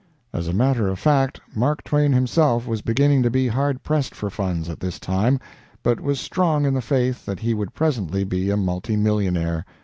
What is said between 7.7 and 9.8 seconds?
presently be a multi millionaire.